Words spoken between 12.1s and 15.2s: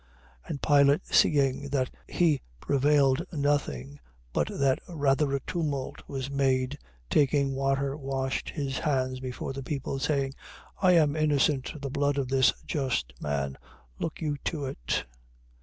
of this just man. Look you to it.